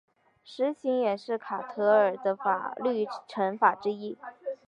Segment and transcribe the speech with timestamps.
[0.43, 4.17] 石刑也是卡塔尔的法律惩罚之一。